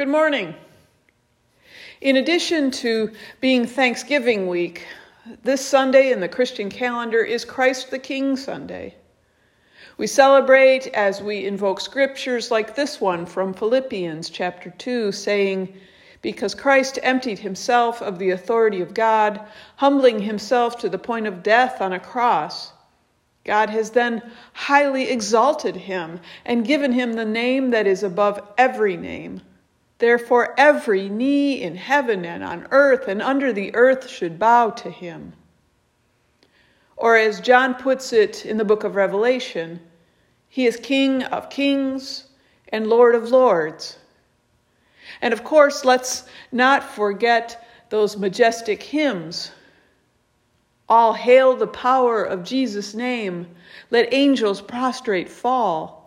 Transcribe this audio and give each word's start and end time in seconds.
Good 0.00 0.08
morning. 0.08 0.54
In 2.00 2.16
addition 2.16 2.70
to 2.70 3.12
being 3.42 3.66
Thanksgiving 3.66 4.48
week, 4.48 4.86
this 5.42 5.62
Sunday 5.62 6.10
in 6.10 6.20
the 6.20 6.26
Christian 6.26 6.70
calendar 6.70 7.22
is 7.22 7.44
Christ 7.44 7.90
the 7.90 7.98
King 7.98 8.34
Sunday. 8.34 8.94
We 9.98 10.06
celebrate 10.06 10.86
as 10.94 11.20
we 11.20 11.44
invoke 11.44 11.82
scriptures 11.82 12.50
like 12.50 12.74
this 12.74 12.98
one 12.98 13.26
from 13.26 13.52
Philippians 13.52 14.30
chapter 14.30 14.70
2, 14.70 15.12
saying, 15.12 15.74
Because 16.22 16.54
Christ 16.54 16.98
emptied 17.02 17.40
himself 17.40 18.00
of 18.00 18.18
the 18.18 18.30
authority 18.30 18.80
of 18.80 18.94
God, 18.94 19.38
humbling 19.76 20.20
himself 20.20 20.78
to 20.78 20.88
the 20.88 20.96
point 20.96 21.26
of 21.26 21.42
death 21.42 21.82
on 21.82 21.92
a 21.92 22.00
cross, 22.00 22.72
God 23.44 23.68
has 23.68 23.90
then 23.90 24.22
highly 24.54 25.10
exalted 25.10 25.76
him 25.76 26.20
and 26.46 26.66
given 26.66 26.92
him 26.92 27.12
the 27.12 27.26
name 27.26 27.72
that 27.72 27.86
is 27.86 28.02
above 28.02 28.40
every 28.56 28.96
name 28.96 29.42
Therefore, 30.00 30.54
every 30.56 31.10
knee 31.10 31.60
in 31.60 31.76
heaven 31.76 32.24
and 32.24 32.42
on 32.42 32.66
earth 32.70 33.06
and 33.06 33.20
under 33.20 33.52
the 33.52 33.74
earth 33.74 34.08
should 34.08 34.38
bow 34.38 34.70
to 34.70 34.90
him. 34.90 35.34
Or, 36.96 37.16
as 37.16 37.38
John 37.42 37.74
puts 37.74 38.14
it 38.14 38.46
in 38.46 38.56
the 38.56 38.64
book 38.64 38.82
of 38.82 38.96
Revelation, 38.96 39.78
he 40.48 40.66
is 40.66 40.78
King 40.78 41.22
of 41.24 41.50
kings 41.50 42.24
and 42.70 42.86
Lord 42.86 43.14
of 43.14 43.30
lords. 43.30 43.98
And 45.20 45.34
of 45.34 45.44
course, 45.44 45.84
let's 45.84 46.24
not 46.50 46.82
forget 46.82 47.68
those 47.90 48.16
majestic 48.16 48.82
hymns. 48.82 49.52
All 50.88 51.12
hail 51.12 51.54
the 51.54 51.66
power 51.66 52.24
of 52.24 52.42
Jesus' 52.42 52.94
name. 52.94 53.46
Let 53.90 54.14
angels 54.14 54.62
prostrate 54.62 55.28
fall. 55.28 55.99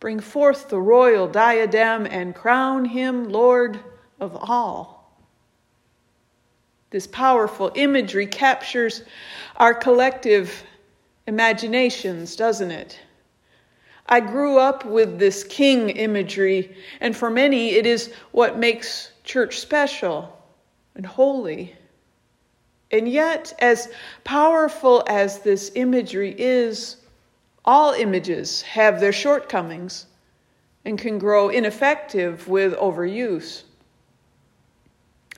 Bring 0.00 0.20
forth 0.20 0.68
the 0.68 0.80
royal 0.80 1.26
diadem 1.26 2.06
and 2.06 2.34
crown 2.34 2.84
him 2.84 3.30
Lord 3.30 3.80
of 4.20 4.36
all. 4.36 4.96
This 6.90 7.06
powerful 7.06 7.72
imagery 7.74 8.26
captures 8.26 9.02
our 9.56 9.74
collective 9.74 10.62
imaginations, 11.26 12.36
doesn't 12.36 12.70
it? 12.70 13.00
I 14.08 14.20
grew 14.20 14.58
up 14.58 14.84
with 14.84 15.18
this 15.18 15.42
king 15.42 15.90
imagery, 15.90 16.76
and 17.00 17.16
for 17.16 17.28
many, 17.28 17.70
it 17.70 17.86
is 17.86 18.12
what 18.30 18.56
makes 18.56 19.10
church 19.24 19.58
special 19.58 20.32
and 20.94 21.04
holy. 21.04 21.74
And 22.92 23.08
yet, 23.08 23.52
as 23.58 23.88
powerful 24.22 25.02
as 25.08 25.40
this 25.40 25.72
imagery 25.74 26.34
is, 26.38 26.98
all 27.66 27.92
images 27.92 28.62
have 28.62 29.00
their 29.00 29.12
shortcomings 29.12 30.06
and 30.84 30.98
can 30.98 31.18
grow 31.18 31.48
ineffective 31.48 32.46
with 32.46 32.74
overuse. 32.76 33.64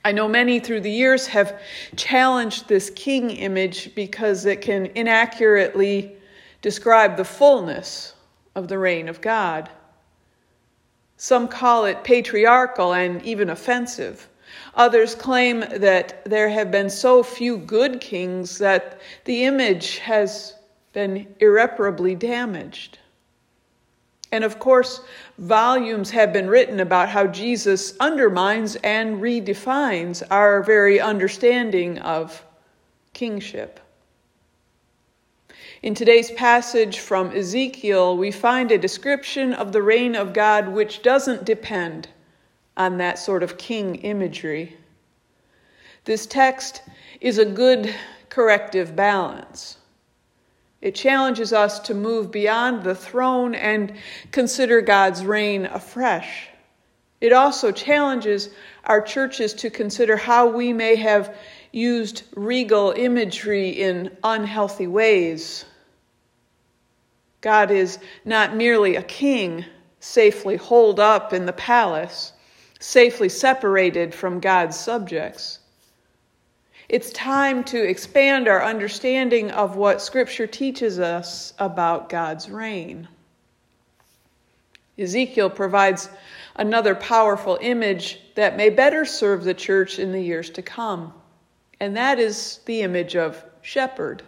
I 0.04 0.12
know 0.12 0.28
many 0.28 0.60
through 0.60 0.82
the 0.82 0.90
years 0.90 1.26
have 1.28 1.60
challenged 1.96 2.68
this 2.68 2.90
king 2.90 3.30
image 3.30 3.94
because 3.94 4.44
it 4.44 4.60
can 4.60 4.86
inaccurately 4.94 6.16
describe 6.60 7.16
the 7.16 7.24
fullness 7.24 8.14
of 8.54 8.68
the 8.68 8.78
reign 8.78 9.08
of 9.08 9.20
God. 9.20 9.70
Some 11.16 11.48
call 11.48 11.84
it 11.84 12.04
patriarchal 12.04 12.94
and 12.94 13.22
even 13.22 13.50
offensive. 13.50 14.28
Others 14.74 15.14
claim 15.14 15.60
that 15.60 16.24
there 16.24 16.48
have 16.48 16.70
been 16.70 16.90
so 16.90 17.22
few 17.22 17.56
good 17.58 18.00
kings 18.00 18.58
that 18.58 19.00
the 19.24 19.44
image 19.44 19.98
has 19.98 20.54
been 20.98 21.32
irreparably 21.38 22.16
damaged. 22.16 22.98
And 24.32 24.42
of 24.42 24.58
course, 24.58 25.00
volumes 25.38 26.10
have 26.10 26.32
been 26.32 26.50
written 26.50 26.80
about 26.80 27.08
how 27.08 27.28
Jesus 27.28 27.94
undermines 28.00 28.74
and 28.82 29.22
redefines 29.22 30.24
our 30.28 30.60
very 30.60 30.98
understanding 30.98 32.00
of 32.00 32.44
kingship. 33.12 33.78
In 35.82 35.94
today's 35.94 36.32
passage 36.32 36.98
from 36.98 37.30
Ezekiel, 37.30 38.16
we 38.16 38.32
find 38.32 38.72
a 38.72 38.76
description 38.76 39.54
of 39.54 39.70
the 39.70 39.82
reign 39.82 40.16
of 40.16 40.32
God 40.32 40.66
which 40.66 41.02
doesn't 41.02 41.44
depend 41.44 42.08
on 42.76 42.98
that 42.98 43.20
sort 43.20 43.44
of 43.44 43.56
king 43.56 43.94
imagery. 44.02 44.76
This 46.06 46.26
text 46.26 46.82
is 47.20 47.38
a 47.38 47.44
good 47.44 47.94
corrective 48.30 48.96
balance. 48.96 49.76
It 50.80 50.94
challenges 50.94 51.52
us 51.52 51.80
to 51.80 51.94
move 51.94 52.30
beyond 52.30 52.84
the 52.84 52.94
throne 52.94 53.54
and 53.54 53.94
consider 54.30 54.80
God's 54.80 55.24
reign 55.24 55.66
afresh. 55.66 56.48
It 57.20 57.32
also 57.32 57.72
challenges 57.72 58.50
our 58.84 59.00
churches 59.00 59.52
to 59.54 59.70
consider 59.70 60.16
how 60.16 60.46
we 60.46 60.72
may 60.72 60.94
have 60.96 61.34
used 61.72 62.22
regal 62.36 62.92
imagery 62.92 63.70
in 63.70 64.16
unhealthy 64.22 64.86
ways. 64.86 65.64
God 67.40 67.70
is 67.70 67.98
not 68.24 68.56
merely 68.56 68.96
a 68.96 69.02
king 69.02 69.64
safely 70.00 70.56
holed 70.56 71.00
up 71.00 71.32
in 71.32 71.46
the 71.46 71.52
palace, 71.52 72.32
safely 72.78 73.28
separated 73.28 74.14
from 74.14 74.38
God's 74.38 74.78
subjects. 74.78 75.57
It's 76.88 77.10
time 77.10 77.64
to 77.64 77.82
expand 77.86 78.48
our 78.48 78.64
understanding 78.64 79.50
of 79.50 79.76
what 79.76 80.00
Scripture 80.00 80.46
teaches 80.46 80.98
us 80.98 81.52
about 81.58 82.08
God's 82.08 82.48
reign. 82.48 83.06
Ezekiel 84.98 85.50
provides 85.50 86.08
another 86.56 86.94
powerful 86.94 87.58
image 87.60 88.20
that 88.36 88.56
may 88.56 88.70
better 88.70 89.04
serve 89.04 89.44
the 89.44 89.52
church 89.52 89.98
in 89.98 90.12
the 90.12 90.20
years 90.20 90.48
to 90.50 90.62
come, 90.62 91.12
and 91.78 91.94
that 91.94 92.18
is 92.18 92.60
the 92.64 92.80
image 92.80 93.16
of 93.16 93.44
shepherd. 93.60 94.22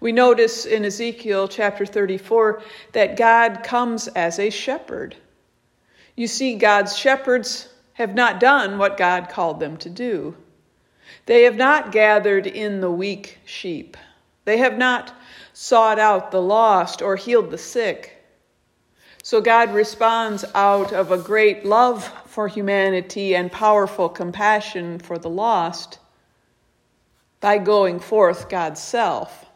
We 0.00 0.12
notice 0.12 0.66
in 0.66 0.84
Ezekiel 0.84 1.48
chapter 1.48 1.86
34 1.86 2.62
that 2.92 3.16
God 3.16 3.62
comes 3.64 4.06
as 4.08 4.38
a 4.38 4.50
shepherd. 4.50 5.16
You 6.14 6.26
see, 6.26 6.56
God's 6.56 6.94
shepherds 6.94 7.70
have 7.94 8.14
not 8.14 8.38
done 8.38 8.76
what 8.76 8.98
God 8.98 9.30
called 9.30 9.60
them 9.60 9.78
to 9.78 9.88
do. 9.88 10.36
They 11.26 11.42
have 11.42 11.56
not 11.56 11.92
gathered 11.92 12.46
in 12.46 12.80
the 12.80 12.90
weak 12.90 13.38
sheep. 13.44 13.96
They 14.44 14.58
have 14.58 14.78
not 14.78 15.14
sought 15.52 15.98
out 15.98 16.30
the 16.30 16.42
lost 16.42 17.02
or 17.02 17.16
healed 17.16 17.50
the 17.50 17.58
sick. 17.58 18.16
So 19.22 19.40
God 19.40 19.74
responds 19.74 20.44
out 20.54 20.92
of 20.92 21.12
a 21.12 21.18
great 21.18 21.64
love 21.64 22.04
for 22.26 22.48
humanity 22.48 23.36
and 23.36 23.52
powerful 23.52 24.08
compassion 24.08 24.98
for 24.98 25.18
the 25.18 25.28
lost 25.28 25.98
by 27.40 27.58
going 27.58 28.00
forth 28.00 28.48
God's 28.48 28.80
self. 28.80 29.49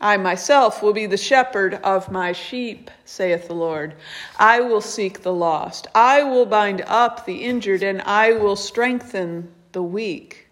I 0.00 0.16
myself 0.16 0.82
will 0.82 0.94
be 0.94 1.04
the 1.04 1.18
shepherd 1.18 1.74
of 1.74 2.10
my 2.10 2.32
sheep, 2.32 2.90
saith 3.04 3.48
the 3.48 3.54
Lord. 3.54 3.94
I 4.38 4.60
will 4.60 4.80
seek 4.80 5.22
the 5.22 5.32
lost. 5.32 5.88
I 5.94 6.22
will 6.22 6.46
bind 6.46 6.82
up 6.86 7.26
the 7.26 7.44
injured, 7.44 7.82
and 7.82 8.00
I 8.02 8.32
will 8.32 8.56
strengthen 8.56 9.52
the 9.72 9.82
weak. 9.82 10.48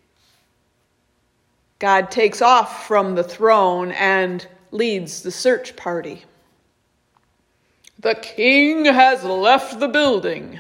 God 1.79 2.11
takes 2.11 2.43
off 2.43 2.87
from 2.87 3.15
the 3.15 3.25
throne 3.25 3.93
and 3.93 4.47
leads 4.71 5.23
the 5.23 5.31
search 5.31 5.77
party. 5.77 6.25
The 8.01 8.17
king 8.17 8.85
has 8.85 9.25
left 9.25 9.81
the 9.81 9.89
building. 9.89 10.59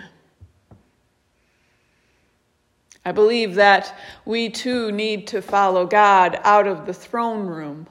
I 3.04 3.12
believe 3.12 3.54
that 3.56 3.94
we 4.24 4.48
too 4.48 4.90
need 4.92 5.26
to 5.28 5.42
follow 5.42 5.86
God 5.86 6.40
out 6.42 6.66
of 6.66 6.86
the 6.86 6.94
throne 6.94 7.46
room 7.46 7.86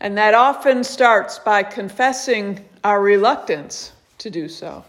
and 0.00 0.16
that 0.16 0.34
often 0.34 0.82
starts 0.82 1.38
by 1.38 1.62
confessing 1.62 2.64
our 2.84 3.02
reluctance 3.02 3.92
to 4.18 4.30
do 4.30 4.48
so. 4.48 4.84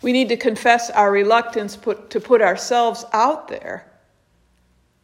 We 0.00 0.12
need 0.12 0.28
to 0.30 0.36
confess 0.36 0.88
our 0.90 1.10
reluctance 1.10 1.76
put, 1.76 2.08
to 2.10 2.20
put 2.20 2.40
ourselves 2.40 3.04
out 3.12 3.48
there. 3.48 3.86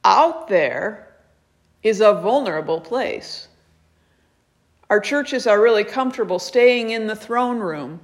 Out 0.05 0.49
there 0.49 1.15
is 1.83 2.01
a 2.01 2.15
vulnerable 2.15 2.81
place. 2.81 3.49
Our 4.89 5.01
churches 5.01 5.47
are 5.47 5.61
really 5.61 5.85
comfortable 5.85 6.39
staying 6.39 6.91
in 6.91 7.07
the 7.07 7.17
throne 7.17 7.59
room, 7.59 8.01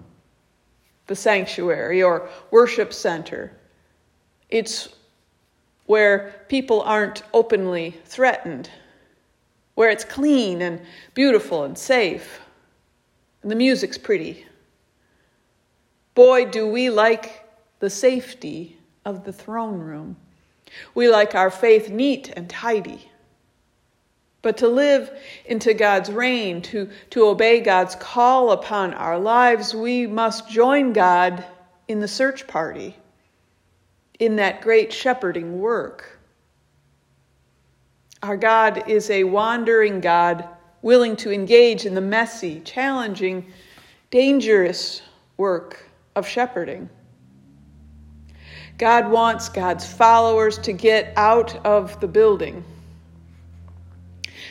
the 1.07 1.17
sanctuary, 1.17 2.03
or 2.03 2.29
worship 2.51 2.93
center. 2.93 3.53
It's 4.51 4.91
where 5.87 6.45
people 6.49 6.83
aren't 6.83 7.23
openly 7.33 7.97
threatened 8.05 8.71
where 9.77 9.91
it's 9.91 10.05
clean 10.05 10.61
and 10.61 10.81
beautiful 11.15 11.63
and 11.63 11.79
safe, 11.79 12.41
and 13.43 13.51
the 13.51 13.57
music's 13.57 13.97
pretty. 13.97 14.45
Boy, 16.15 16.47
do 16.47 16.67
we 16.67 16.91
like 16.91 17.47
the 17.79 17.91
safety 17.91 18.77
of 19.05 19.25
the 19.25 19.33
throne 19.33 19.79
room. 19.79 20.17
We 20.95 21.09
like 21.09 21.35
our 21.35 21.51
faith 21.51 21.89
neat 21.89 22.33
and 22.35 22.51
tidy. 22.51 23.11
But 24.43 24.59
to 24.59 24.69
live 24.69 25.11
into 25.45 25.75
God's 25.75 26.11
reign, 26.11 26.63
to, 26.63 26.91
to 27.11 27.27
obey 27.27 27.61
God's 27.61 27.95
call 27.95 28.53
upon 28.53 28.95
our 28.95 29.19
lives, 29.19 29.75
we 29.75 30.07
must 30.07 30.51
join 30.51 30.93
God 30.93 31.45
in 31.89 32.01
the 32.01 32.09
search 32.09 32.47
party, 32.47 32.97
in 34.19 34.37
that 34.37 34.61
great 34.61 34.93
shepherding 34.93 35.59
work. 35.61 36.16
Our 38.27 38.37
God 38.37 38.89
is 38.89 39.09
a 39.11 39.23
wandering 39.23 40.01
God, 40.01 40.49
willing 40.83 41.15
to 41.19 41.31
engage 41.31 41.87
in 41.87 41.95
the 41.95 42.01
messy, 42.01 42.59
challenging, 42.65 43.53
dangerous 44.11 45.03
work 45.37 45.89
of 46.17 46.27
shepherding. 46.27 46.91
God 48.79 49.09
wants 49.09 49.49
God's 49.49 49.87
followers 49.87 50.59
to 50.59 50.73
get 50.73 51.13
out 51.15 51.65
of 51.65 52.01
the 52.01 52.09
building. 52.09 52.65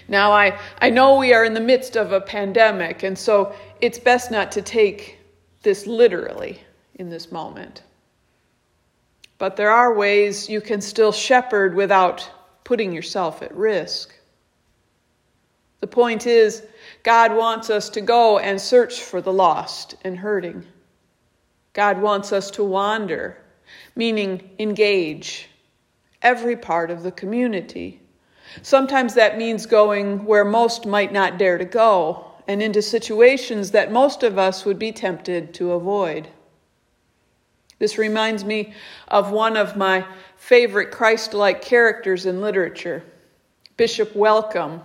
Now, 0.08 0.32
I, 0.32 0.58
I 0.80 0.90
know 0.90 1.18
we 1.18 1.34
are 1.34 1.44
in 1.44 1.54
the 1.54 1.60
midst 1.60 1.98
of 1.98 2.14
a 2.14 2.22
pandemic, 2.22 3.04
and 3.04 3.20
so 3.20 3.54
it's 3.82 4.00
best 4.00 4.32
not 4.32 4.54
to 4.54 4.62
take 4.62 5.18
this 5.64 5.86
literally 5.86 6.62
in 6.94 7.10
this 7.10 7.30
moment. 7.30 7.84
But 9.38 9.58
there 9.58 9.70
are 9.70 9.94
ways 9.94 10.50
you 10.50 10.62
can 10.62 10.80
still 10.80 11.12
shepherd 11.12 11.76
without 11.76 12.32
putting 12.66 12.92
yourself 12.92 13.42
at 13.42 13.56
risk. 13.56 14.14
The 15.80 15.88
point 15.88 16.28
is, 16.28 16.64
God 17.04 17.34
wants 17.34 17.70
us 17.70 17.88
to 17.90 18.02
go 18.02 18.40
and 18.40 18.60
search 18.60 19.02
for 19.02 19.22
the 19.22 19.32
lost 19.32 19.96
and 20.04 20.18
hurting. 20.18 20.66
God 21.74 22.02
wants 22.02 22.34
us 22.34 22.52
to 22.52 22.64
wander, 22.64 23.38
meaning 23.96 24.50
engage 24.60 25.48
every 26.22 26.56
part 26.56 26.90
of 26.90 27.04
the 27.04 27.12
community. 27.12 28.02
Sometimes 28.62 29.14
that 29.14 29.38
means 29.38 29.66
going 29.66 30.26
where 30.26 30.46
most 30.46 30.86
might 30.86 31.14
not 31.14 31.38
dare 31.38 31.58
to 31.58 31.66
go 31.66 32.32
and 32.48 32.62
into 32.64 32.82
situations 32.82 33.72
that 33.72 33.92
most 33.92 34.24
of 34.24 34.38
us 34.38 34.66
would 34.66 34.80
be 34.80 34.92
tempted 34.92 35.54
to 35.54 35.74
avoid. 35.74 36.28
This 37.78 37.98
reminds 37.98 38.46
me 38.46 38.74
of 39.08 39.32
one 39.32 39.58
of 39.58 39.76
my 39.76 40.06
favorite 40.38 40.92
Christ 40.92 41.34
like 41.34 41.62
characters 41.62 42.26
in 42.26 42.42
literature, 42.42 43.04
Bishop 43.76 44.16
Welcome 44.16 44.82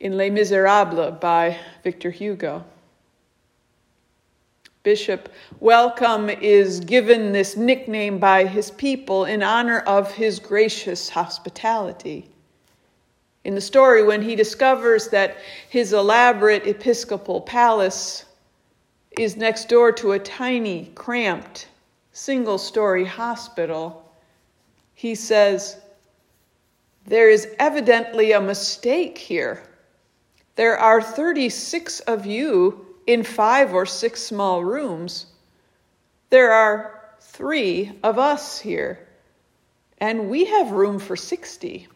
in 0.00 0.16
Les 0.16 0.30
Miserables 0.30 1.20
by 1.20 1.58
Victor 1.84 2.10
Hugo. 2.10 2.64
Bishop 4.82 5.28
Welcome 5.60 6.30
is 6.30 6.80
given 6.80 7.32
this 7.32 7.54
nickname 7.54 8.18
by 8.18 8.46
his 8.46 8.70
people 8.70 9.26
in 9.26 9.42
honor 9.42 9.80
of 9.80 10.10
his 10.10 10.38
gracious 10.38 11.10
hospitality. 11.10 12.30
In 13.44 13.54
the 13.54 13.60
story, 13.60 14.02
when 14.02 14.22
he 14.22 14.34
discovers 14.34 15.08
that 15.08 15.36
his 15.68 15.92
elaborate 15.92 16.66
episcopal 16.66 17.42
palace 17.42 18.24
is 19.18 19.36
next 19.36 19.68
door 19.68 19.92
to 19.92 20.12
a 20.12 20.18
tiny, 20.18 20.90
cramped, 20.94 21.68
single 22.12 22.58
story 22.58 23.04
hospital, 23.04 24.10
he 24.94 25.14
says, 25.14 25.76
There 27.06 27.30
is 27.30 27.48
evidently 27.58 28.32
a 28.32 28.40
mistake 28.40 29.18
here. 29.18 29.62
There 30.56 30.78
are 30.78 31.00
36 31.00 32.00
of 32.00 32.26
you 32.26 32.86
in 33.06 33.22
five 33.22 33.72
or 33.72 33.86
six 33.86 34.22
small 34.22 34.62
rooms. 34.62 35.26
There 36.28 36.52
are 36.52 37.14
three 37.20 37.92
of 38.02 38.18
us 38.18 38.60
here, 38.60 39.08
and 39.98 40.28
we 40.28 40.44
have 40.44 40.72
room 40.72 40.98
for 40.98 41.16
60. 41.16 41.88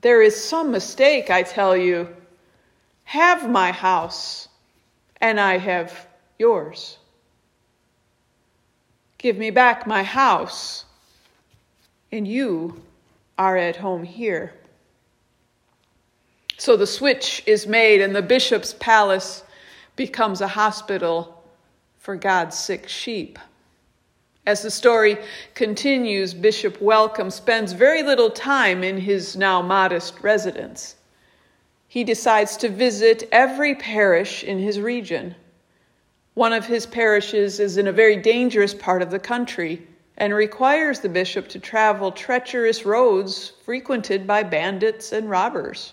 There 0.00 0.22
is 0.22 0.42
some 0.42 0.70
mistake, 0.70 1.30
I 1.30 1.42
tell 1.42 1.76
you. 1.76 2.08
Have 3.04 3.48
my 3.50 3.70
house, 3.70 4.48
and 5.22 5.40
I 5.40 5.56
have 5.56 6.08
yours. 6.38 6.98
Give 9.18 9.38
me 9.38 9.50
back 9.50 9.86
my 9.86 10.02
house, 10.02 10.84
and 12.10 12.26
you 12.26 12.82
are 13.38 13.56
at 13.56 13.76
home 13.76 14.02
here. 14.02 14.52
So 16.58 16.76
the 16.76 16.88
switch 16.88 17.42
is 17.46 17.66
made, 17.68 18.00
and 18.00 18.14
the 18.14 18.20
bishop's 18.22 18.74
palace 18.74 19.44
becomes 19.94 20.40
a 20.40 20.48
hospital 20.48 21.44
for 21.98 22.16
God's 22.16 22.58
sick 22.58 22.88
sheep. 22.88 23.38
As 24.44 24.62
the 24.62 24.72
story 24.72 25.18
continues, 25.54 26.34
Bishop 26.34 26.80
Welcome 26.80 27.30
spends 27.30 27.72
very 27.72 28.02
little 28.02 28.30
time 28.30 28.82
in 28.82 28.98
his 28.98 29.36
now 29.36 29.62
modest 29.62 30.18
residence. 30.20 30.96
He 31.92 32.04
decides 32.04 32.56
to 32.56 32.70
visit 32.70 33.28
every 33.30 33.74
parish 33.74 34.42
in 34.42 34.58
his 34.58 34.80
region. 34.80 35.34
One 36.32 36.54
of 36.54 36.64
his 36.64 36.86
parishes 36.86 37.60
is 37.60 37.76
in 37.76 37.86
a 37.86 37.92
very 37.92 38.16
dangerous 38.16 38.72
part 38.72 39.02
of 39.02 39.10
the 39.10 39.18
country 39.18 39.86
and 40.16 40.32
requires 40.32 41.00
the 41.00 41.10
bishop 41.10 41.48
to 41.48 41.58
travel 41.58 42.10
treacherous 42.10 42.86
roads 42.86 43.52
frequented 43.66 44.26
by 44.26 44.42
bandits 44.42 45.12
and 45.12 45.28
robbers. 45.28 45.92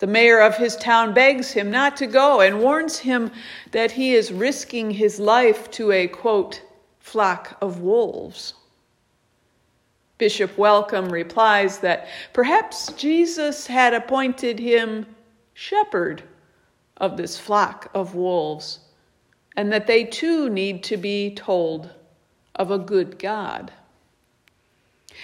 The 0.00 0.06
mayor 0.06 0.40
of 0.40 0.58
his 0.58 0.76
town 0.76 1.14
begs 1.14 1.52
him 1.52 1.70
not 1.70 1.96
to 1.96 2.06
go 2.06 2.42
and 2.42 2.60
warns 2.60 2.98
him 2.98 3.30
that 3.70 3.92
he 3.92 4.14
is 4.14 4.30
risking 4.30 4.90
his 4.90 5.18
life 5.18 5.70
to 5.70 5.92
a 5.92 6.08
quote, 6.08 6.60
flock 6.98 7.56
of 7.62 7.80
wolves. 7.80 8.52
Bishop 10.18 10.56
Welcome 10.56 11.10
replies 11.10 11.78
that 11.80 12.08
perhaps 12.32 12.92
Jesus 12.94 13.66
had 13.66 13.92
appointed 13.92 14.58
him 14.58 15.06
shepherd 15.52 16.22
of 16.96 17.16
this 17.16 17.38
flock 17.38 17.90
of 17.94 18.14
wolves, 18.14 18.80
and 19.56 19.72
that 19.72 19.86
they 19.86 20.04
too 20.04 20.48
need 20.48 20.82
to 20.84 20.96
be 20.96 21.34
told 21.34 21.90
of 22.54 22.70
a 22.70 22.78
good 22.78 23.18
God. 23.18 23.72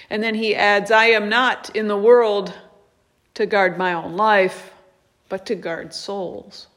And 0.09 0.23
then 0.23 0.35
he 0.35 0.55
adds, 0.55 0.91
I 0.91 1.05
am 1.05 1.29
not 1.29 1.75
in 1.75 1.87
the 1.87 1.97
world 1.97 2.53
to 3.33 3.45
guard 3.45 3.77
my 3.77 3.93
own 3.93 4.15
life, 4.15 4.73
but 5.29 5.45
to 5.47 5.55
guard 5.55 5.93
souls. 5.93 6.67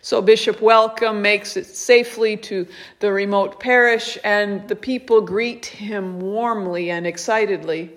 So 0.00 0.22
Bishop 0.22 0.60
Welcome 0.60 1.22
makes 1.22 1.56
it 1.56 1.66
safely 1.66 2.36
to 2.38 2.66
the 3.00 3.12
remote 3.12 3.60
parish, 3.60 4.18
and 4.24 4.66
the 4.68 4.76
people 4.76 5.20
greet 5.20 5.66
him 5.66 6.20
warmly 6.20 6.90
and 6.90 7.06
excitedly. 7.06 7.90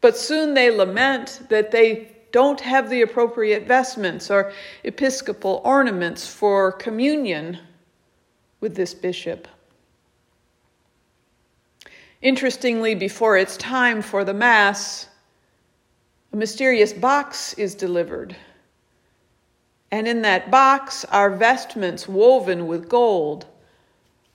But 0.00 0.16
soon 0.16 0.54
they 0.54 0.70
lament 0.70 1.42
that 1.48 1.70
they 1.70 2.12
don't 2.32 2.60
have 2.60 2.90
the 2.90 3.02
appropriate 3.02 3.66
vestments 3.66 4.30
or 4.30 4.52
episcopal 4.84 5.62
ornaments 5.64 6.26
for 6.26 6.72
communion 6.72 7.58
with 8.60 8.74
this 8.74 8.94
bishop. 8.94 9.48
Interestingly, 12.22 12.94
before 12.94 13.36
it's 13.36 13.56
time 13.56 14.02
for 14.02 14.24
the 14.24 14.34
Mass, 14.34 15.08
a 16.32 16.36
mysterious 16.36 16.92
box 16.92 17.54
is 17.54 17.74
delivered. 17.74 18.36
And 19.90 20.08
in 20.08 20.22
that 20.22 20.50
box 20.50 21.04
are 21.06 21.30
vestments 21.30 22.08
woven 22.08 22.66
with 22.66 22.88
gold, 22.88 23.46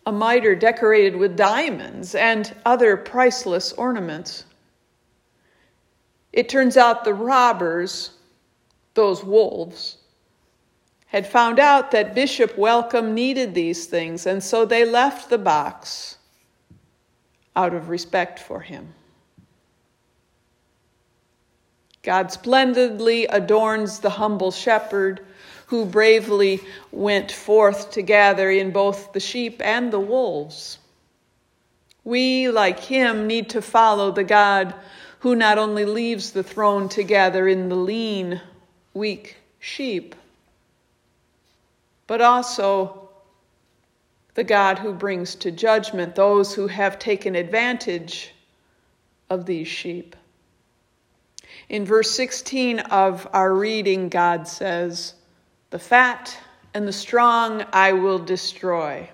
a 0.06 0.12
mitre 0.12 0.56
decorated 0.56 1.16
with 1.16 1.36
diamonds, 1.36 2.16
and 2.16 2.56
other 2.66 2.96
priceless 2.98 3.74
ornaments. 3.74 4.46
It 6.32 6.48
turns 6.48 6.78
out 6.78 7.04
the 7.04 7.14
robbers, 7.14 8.12
those 8.94 9.24
wolves, 9.24 9.98
had 11.08 11.28
found 11.28 11.60
out 11.60 11.92
that 11.92 12.16
Bishop 12.16 12.58
Welcome 12.58 13.14
needed 13.14 13.54
these 13.54 13.86
things, 13.86 14.26
and 14.26 14.42
so 14.42 14.66
they 14.66 14.86
left 14.86 15.30
the 15.30 15.38
box 15.38 16.18
out 17.58 17.74
of 17.74 17.90
respect 17.90 18.40
for 18.40 18.62
him. 18.62 18.94
God 22.02 22.32
splendidly 22.32 23.26
adorns 23.28 24.00
the 24.00 24.10
humble 24.10 24.52
shepherd 24.52 25.26
who 25.72 25.86
bravely 25.86 26.60
went 26.92 27.32
forth 27.32 27.92
to 27.92 28.02
gather 28.02 28.52
in 28.52 28.72
both 28.72 29.14
the 29.14 29.22
sheep 29.22 29.62
and 29.64 29.92
the 29.92 30.00
wolves. 30.02 30.78
We, 32.04 32.50
like 32.50 32.78
him, 32.78 33.26
need 33.26 33.52
to 33.52 33.62
follow 33.62 34.12
the 34.12 34.26
God 34.26 34.76
who 35.20 35.34
not 35.34 35.58
only 35.58 35.86
leaves 35.86 36.32
the 36.32 36.44
throne 36.44 36.90
to 36.90 37.04
gather 37.04 37.48
in 37.48 37.70
the 37.70 37.78
lean, 37.78 38.42
weak 38.94 39.38
sheep, 39.60 40.14
but 42.06 42.20
also 42.20 43.10
the 44.34 44.44
God 44.44 44.78
who 44.78 44.92
brings 44.92 45.36
to 45.36 45.52
judgment 45.52 46.16
those 46.16 46.54
who 46.54 46.68
have 46.68 47.00
taken 47.00 47.34
advantage 47.34 48.34
of 49.30 49.46
these 49.46 49.70
sheep. 49.70 50.18
In 51.70 51.86
verse 51.86 52.12
16 52.12 52.80
of 52.80 53.26
our 53.32 53.54
reading, 53.54 54.10
God 54.10 54.50
says, 54.50 55.14
The 55.72 55.80
fat 55.80 56.38
and 56.74 56.88
the 56.88 56.94
strong 56.94 57.66
I 57.74 57.94
will 57.94 58.20
destroy. 58.20 59.10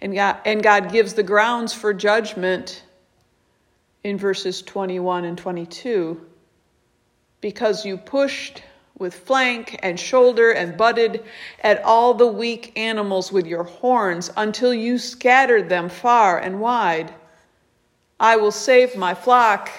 And 0.00 0.14
God, 0.14 0.38
and 0.44 0.62
God 0.62 0.92
gives 0.92 1.14
the 1.14 1.22
grounds 1.22 1.72
for 1.72 1.94
judgment 1.94 2.82
in 4.04 4.18
verses 4.18 4.62
21 4.62 5.24
and 5.24 5.38
22 5.38 6.20
because 7.40 7.84
you 7.84 7.96
pushed 7.96 8.62
with 8.98 9.14
flank 9.14 9.78
and 9.82 9.98
shoulder 9.98 10.50
and 10.50 10.76
butted 10.76 11.24
at 11.62 11.82
all 11.84 12.12
the 12.12 12.26
weak 12.26 12.72
animals 12.76 13.32
with 13.32 13.46
your 13.46 13.64
horns 13.64 14.30
until 14.36 14.74
you 14.74 14.98
scattered 14.98 15.68
them 15.68 15.88
far 15.88 16.38
and 16.38 16.60
wide. 16.60 17.12
I 18.18 18.36
will 18.36 18.52
save 18.52 18.96
my 18.96 19.14
flock, 19.14 19.70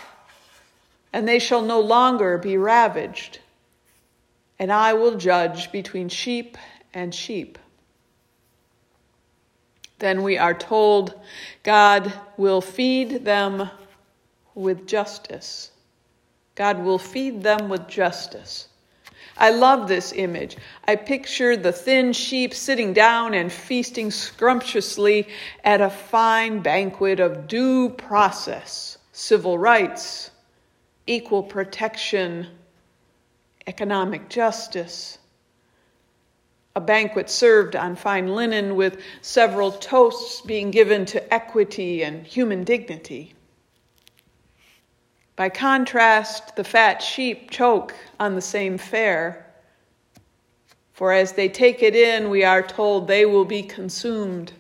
and 1.14 1.28
they 1.28 1.38
shall 1.38 1.62
no 1.62 1.80
longer 1.80 2.40
be 2.40 2.58
ravaged. 2.58 3.40
And 4.62 4.72
I 4.72 4.94
will 4.94 5.16
judge 5.16 5.72
between 5.72 6.08
sheep 6.08 6.56
and 6.94 7.16
sheep. 7.16 7.58
Then 9.98 10.22
we 10.22 10.38
are 10.38 10.54
told 10.54 11.20
God 11.64 12.14
will 12.38 12.62
feed 12.62 13.26
them 13.26 13.72
with 14.54 14.86
justice. 14.86 15.72
God 16.54 16.78
will 16.78 17.00
feed 17.00 17.42
them 17.42 17.70
with 17.70 17.88
justice. 17.88 18.68
I 19.36 19.50
love 19.50 19.88
this 19.88 20.14
image. 20.16 20.58
I 20.88 20.96
picture 20.96 21.58
the 21.58 21.72
thin 21.72 22.14
sheep 22.14 22.54
sitting 22.54 22.94
down 22.94 23.34
and 23.34 23.52
feasting 23.52 24.12
scrumptiously 24.12 25.28
at 25.64 25.82
a 25.82 25.90
fine 25.90 26.60
banquet 26.60 27.20
of 27.20 27.48
due 27.48 27.90
process, 27.90 29.00
civil 29.12 29.58
rights, 29.58 30.30
equal 31.08 31.42
protection, 31.42 32.46
economic 33.68 34.30
justice. 34.30 35.18
A 36.76 36.82
banquet 36.82 37.30
served 37.30 37.76
on 37.76 37.96
fine 37.96 38.34
linen 38.34 38.76
with 38.76 39.02
several 39.22 39.72
toasts 39.72 40.42
being 40.42 40.72
given 40.72 41.06
to 41.08 41.34
equity 41.34 42.04
and 42.04 42.26
human 42.26 42.64
dignity. 42.64 43.34
By 45.36 45.50
contrast, 45.50 46.56
the 46.56 46.64
fat 46.64 47.02
sheep 47.02 47.50
choke 47.50 47.96
on 48.20 48.36
the 48.36 48.42
same 48.42 48.78
fare. 48.78 49.48
For 50.94 51.12
as 51.12 51.34
they 51.34 51.50
take 51.50 51.82
it 51.82 51.96
in, 51.96 52.30
we 52.30 52.44
are 52.44 52.62
told 52.62 53.08
they 53.08 53.26
will 53.26 53.46
be 53.46 53.64
consumed 53.64 54.54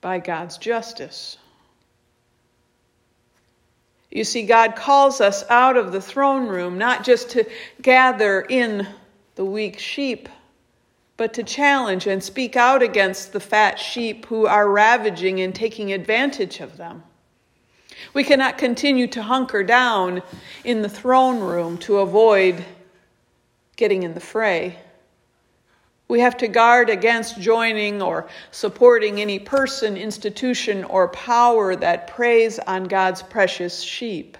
by 0.00 0.18
God's 0.18 0.56
justice. 0.56 1.36
You 4.10 4.24
see, 4.24 4.42
God 4.42 4.74
calls 4.74 5.20
us 5.20 5.44
out 5.48 5.76
of 5.76 5.92
the 5.92 6.00
throne 6.00 6.46
room 6.46 6.78
not 6.78 7.04
just 7.04 7.30
to 7.30 7.44
gather 7.80 8.40
in 8.40 8.88
the 9.36 9.44
weak 9.44 9.78
sheep, 9.78 10.28
but 11.16 11.34
to 11.34 11.42
challenge 11.44 12.06
and 12.06 12.22
speak 12.22 12.56
out 12.56 12.82
against 12.82 13.32
the 13.32 13.40
fat 13.40 13.78
sheep 13.78 14.26
who 14.26 14.46
are 14.46 14.68
ravaging 14.68 15.40
and 15.40 15.54
taking 15.54 15.92
advantage 15.92 16.60
of 16.60 16.76
them. 16.76 17.02
We 18.14 18.24
cannot 18.24 18.58
continue 18.58 19.06
to 19.08 19.22
hunker 19.22 19.62
down 19.62 20.22
in 20.64 20.82
the 20.82 20.88
throne 20.88 21.40
room 21.40 21.78
to 21.78 21.98
avoid 21.98 22.64
getting 23.76 24.02
in 24.02 24.14
the 24.14 24.20
fray. 24.20 24.78
We 26.10 26.18
have 26.18 26.38
to 26.38 26.48
guard 26.48 26.90
against 26.90 27.40
joining 27.40 28.02
or 28.02 28.26
supporting 28.50 29.20
any 29.20 29.38
person, 29.38 29.96
institution, 29.96 30.82
or 30.82 31.06
power 31.06 31.76
that 31.76 32.08
preys 32.08 32.58
on 32.58 32.88
God's 32.88 33.22
precious 33.22 33.80
sheep. 33.80 34.36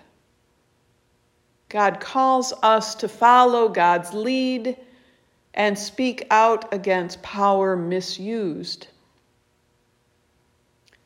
God 1.69 2.01
calls 2.01 2.53
us 2.65 2.97
to 2.97 3.09
follow 3.09 3.69
God's 3.69 4.13
lead 4.13 4.79
and 5.55 5.79
speak 5.79 6.27
out 6.29 6.75
against 6.75 7.23
power 7.23 7.77
misused. 7.77 8.89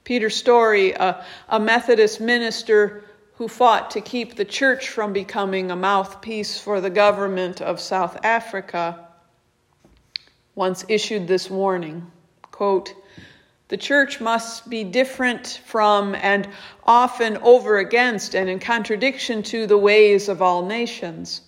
Peter 0.02 0.30
Storey, 0.30 0.92
a, 0.92 1.26
a 1.50 1.61
Methodist 1.61 2.23
minister 2.23 3.04
who 3.35 3.49
fought 3.49 3.90
to 3.90 4.00
keep 4.00 4.37
the 4.37 4.47
church 4.47 4.88
from 4.88 5.12
becoming 5.12 5.71
a 5.71 5.76
mouthpiece 5.76 6.59
for 6.59 6.80
the 6.80 6.88
government 6.88 7.61
of 7.61 7.80
South 7.80 8.25
Africa, 8.25 9.03
once 10.54 10.84
issued 10.88 11.26
this 11.26 11.50
warning 11.50 12.11
quote, 12.54 12.94
The 13.66 13.76
church 13.76 14.20
must 14.20 14.70
be 14.70 14.84
different 14.84 15.61
from 15.64 16.14
and 16.14 16.49
often 16.84 17.37
over 17.38 17.78
against 17.78 18.37
and 18.37 18.49
in 18.49 18.61
contradiction 18.61 19.42
to 19.44 19.66
the 19.66 19.78
ways 19.78 20.28
of 20.28 20.40
all 20.40 20.64
nations. 20.64 21.40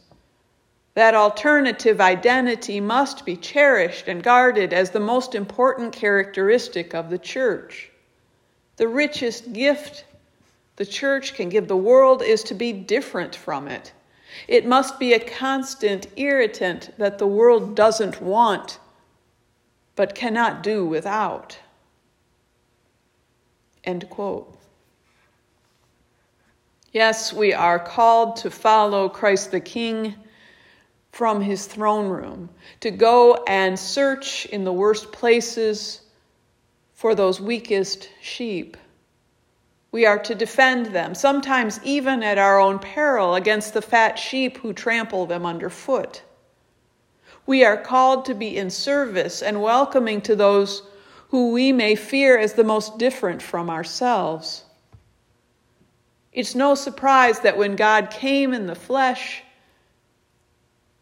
That 0.95 1.15
alternative 1.15 2.01
identity 2.01 2.81
must 2.81 3.25
be 3.25 3.37
cherished 3.37 4.09
and 4.09 4.21
guarded 4.21 4.73
as 4.73 4.91
the 4.91 4.99
most 4.99 5.37
important 5.37 5.93
characteristic 5.93 6.93
of 6.93 7.09
the 7.09 7.19
church. 7.19 7.93
The 8.79 8.89
richest 8.89 9.53
gift 9.53 10.05
the 10.75 10.87
church 10.87 11.35
can 11.35 11.49
give 11.49 11.69
the 11.69 11.77
world 11.77 12.21
is 12.21 12.43
to 12.45 12.55
be 12.55 12.73
different 12.73 13.37
from 13.37 13.69
it. 13.69 13.93
It 14.49 14.67
must 14.67 14.99
be 14.99 15.15
a 15.15 15.21
constant 15.21 16.09
irritant 16.17 16.91
that 16.99 17.19
the 17.19 17.27
world 17.27 17.77
doesn't 17.77 18.21
want, 18.21 18.79
but 19.97 20.15
cannot 20.15 20.63
do 20.63 20.87
without. 20.87 21.59
End 23.83 24.09
quote. 24.11 24.57
Yes, 26.93 27.33
we 27.33 27.53
are 27.53 27.79
called 27.79 28.37
to 28.37 28.51
follow 28.51 29.09
Christ 29.09 29.51
the 29.51 29.61
King 29.61 30.15
from 31.13 31.41
his 31.41 31.67
throne 31.67 32.09
room, 32.09 32.51
to 32.81 32.91
go 32.91 33.43
and 33.47 33.79
search 33.79 34.45
in 34.47 34.65
the 34.65 34.73
worst 34.73 35.13
places 35.13 36.03
for 36.93 37.15
those 37.15 37.41
weakest 37.41 38.11
sheep. 38.21 38.77
We 39.93 40.05
are 40.05 40.19
to 40.19 40.35
defend 40.35 40.87
them, 40.87 41.15
sometimes 41.15 41.81
even 41.85 42.23
at 42.23 42.37
our 42.37 42.59
own 42.59 42.79
peril, 42.79 43.35
against 43.35 43.73
the 43.73 43.81
fat 43.81 44.19
sheep 44.19 44.59
who 44.59 44.75
trample 44.75 45.25
them 45.25 45.47
underfoot. 45.47 46.23
We 47.47 47.65
are 47.65 47.77
called 47.77 48.25
to 48.27 48.35
be 48.35 48.57
in 48.57 48.71
service 48.71 49.43
and 49.43 49.63
welcoming 49.63 50.21
to 50.23 50.37
those 50.37 50.83
who 51.29 51.53
we 51.53 51.73
may 51.73 51.95
fear 51.95 52.39
as 52.39 52.55
the 52.55 52.65
most 52.65 52.99
different 52.99 53.41
from 53.41 53.71
ourselves. 53.71 54.65
It's 56.33 56.55
no 56.55 56.75
surprise 56.75 57.41
that 57.41 57.57
when 57.57 57.77
God 57.77 58.11
came 58.11 58.53
in 58.53 58.67
the 58.67 58.75
flesh, 58.75 59.43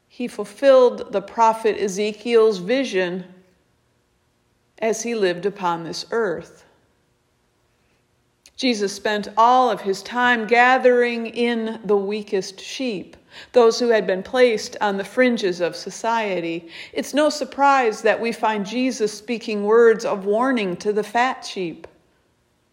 he 0.06 0.28
fulfilled 0.28 1.12
the 1.12 1.22
prophet 1.22 1.76
Ezekiel's 1.76 2.58
vision 2.58 3.24
as 4.78 5.02
he 5.02 5.14
lived 5.14 5.44
upon 5.44 5.82
this 5.82 6.06
earth. 6.10 6.64
Jesus 8.56 8.92
spent 8.92 9.28
all 9.36 9.70
of 9.70 9.80
his 9.80 10.02
time 10.02 10.46
gathering 10.46 11.26
in 11.26 11.80
the 11.84 11.96
weakest 11.96 12.60
sheep, 12.60 13.16
those 13.52 13.78
who 13.78 13.88
had 13.88 14.06
been 14.06 14.22
placed 14.22 14.76
on 14.80 14.96
the 14.96 15.04
fringes 15.04 15.60
of 15.60 15.76
society. 15.76 16.68
It's 16.92 17.14
no 17.14 17.30
surprise 17.30 18.02
that 18.02 18.20
we 18.20 18.32
find 18.32 18.66
Jesus 18.66 19.12
speaking 19.12 19.64
words 19.64 20.04
of 20.04 20.24
warning 20.24 20.76
to 20.78 20.92
the 20.92 21.02
fat 21.02 21.44
sheep. 21.44 21.86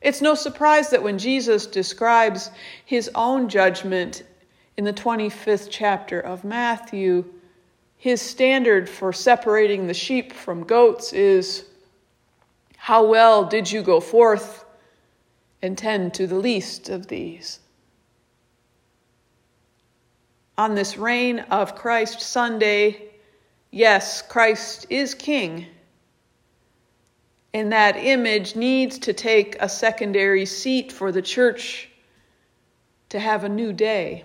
It's 0.01 0.22
no 0.22 0.34
surprise 0.34 0.89
that 0.89 1.03
when 1.03 1.18
Jesus 1.18 1.68
describes 1.68 2.50
his 2.86 3.10
own 3.13 3.50
judgment 3.50 4.24
in 4.77 4.84
the 4.84 4.94
25th 4.94 5.68
chapter 5.70 6.20
of 6.20 6.44
Matthew, 6.44 7.25
his 7.98 8.20
standard 8.20 8.89
for 8.89 9.13
separating 9.13 9.86
the 9.86 9.94
sheep 9.94 10.34
from 10.34 10.63
goats 10.63 11.13
is 11.13 11.65
how 12.77 13.06
well 13.06 13.46
did 13.46 13.72
you 13.72 13.84
go 13.84 14.00
forth 14.00 14.65
and 15.62 15.77
tend 15.77 16.15
to 16.15 16.25
the 16.25 16.36
least 16.36 16.89
of 16.89 17.08
these? 17.08 17.60
On 20.62 20.75
this 20.75 20.96
reign 20.96 21.39
of 21.50 21.74
Christ 21.74 22.22
Sunday, 22.22 23.10
yes, 23.72 24.22
Christ 24.22 24.86
is 24.91 25.15
King. 25.15 25.65
And 27.51 27.72
that 27.72 27.98
image 27.98 28.56
needs 28.56 29.00
to 29.00 29.12
take 29.12 29.58
a 29.60 29.68
secondary 29.68 30.46
seat 30.46 30.91
for 30.91 31.12
the 31.12 31.22
church 31.24 31.89
to 33.10 33.18
have 33.20 33.44
a 33.44 33.50
new 33.50 33.74
day. 33.74 34.24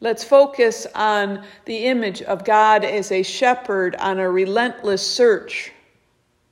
Let's 0.00 0.24
focus 0.24 0.86
on 0.94 1.44
the 1.66 1.84
image 1.84 2.22
of 2.22 2.42
God 2.42 2.86
as 2.86 3.12
a 3.12 3.22
shepherd 3.22 3.96
on 3.96 4.18
a 4.18 4.30
relentless 4.30 5.06
search 5.06 5.72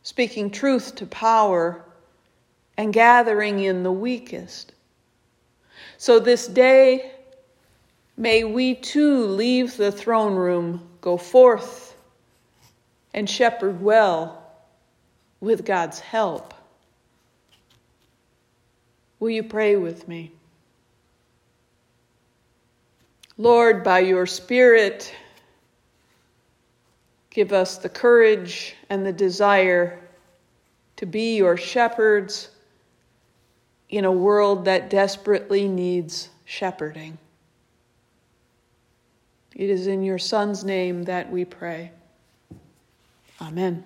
speaking 0.03 0.51
truth 0.51 0.97
to 0.97 1.07
power, 1.07 1.83
and 2.77 2.93
gathering 2.93 3.61
in 3.61 3.85
the 3.85 3.93
weakest. 3.93 4.75
So 5.97 6.19
this 6.19 6.47
day, 6.47 7.13
may 8.21 8.45
we 8.45 8.77
too 8.77 9.25
leave 9.25 9.77
the 9.77 9.91
throne 9.91 10.37
room, 10.37 10.89
go 11.01 11.17
forth, 11.17 11.97
and 13.13 13.29
shepherd 13.29 13.83
well 13.83 14.41
with 15.41 15.65
God's 15.65 15.99
help. 15.99 16.55
Will 19.19 19.31
you 19.31 19.43
pray 19.43 19.75
with 19.75 20.07
me? 20.07 20.31
Lord, 23.37 23.83
by 23.83 23.99
your 24.01 24.27
Spirit, 24.27 25.13
Give 27.31 27.53
us 27.53 27.79
the 27.79 27.89
courage 27.89 28.75
and 28.91 29.07
the 29.07 29.13
desire 29.13 30.01
to 30.97 31.07
be 31.07 31.37
your 31.37 31.57
shepherds 31.57 32.51
in 33.89 34.05
a 34.05 34.13
world 34.13 34.65
that 34.65 34.91
desperately 34.91 35.69
needs 35.69 36.29
shepherding. 36.45 37.17
It 39.61 39.69
is 39.69 39.89
in 39.89 40.03
your 40.03 40.17
Son's 40.17 40.65
name 40.65 41.03
that 41.03 41.31
we 41.31 41.45
pray. 41.45 41.93
Amen. 43.43 43.85